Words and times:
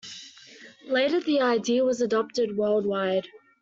Later 0.87 1.19
the 1.19 1.41
idea 1.41 1.83
was 1.85 2.01
adopted 2.01 2.57
worldwide. 2.57 3.27